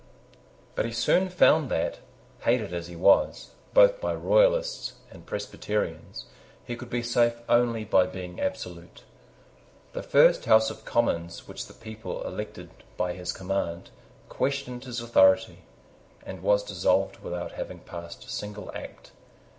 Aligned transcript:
But 0.73 0.85
he 0.85 0.91
soon 0.91 1.29
found 1.29 1.69
that, 1.69 1.99
hated 2.39 2.73
as 2.73 2.87
he 2.87 2.95
was, 2.95 3.51
both 3.71 4.01
by 4.01 4.15
Royalists 4.15 4.93
and 5.11 5.27
Presbyterians, 5.27 6.25
he 6.65 6.75
could 6.75 6.89
be 6.89 7.03
safe 7.03 7.35
only 7.47 7.85
by 7.85 8.07
being 8.07 8.39
absolute. 8.41 9.03
The 9.93 10.01
first 10.01 10.45
House 10.45 10.71
of 10.71 10.85
Commons 10.85 11.47
which 11.47 11.67
the 11.67 11.75
people 11.75 12.23
elected 12.25 12.71
by 12.97 13.13
his 13.13 13.31
command, 13.31 13.91
questioned 14.27 14.85
his 14.85 15.01
authority, 15.01 15.65
and 16.25 16.41
was 16.41 16.63
dissolved 16.63 17.19
without 17.21 17.51
having 17.51 17.77
passed 17.77 18.25
a 18.25 18.29
single 18.31 18.71
act. 18.73 19.11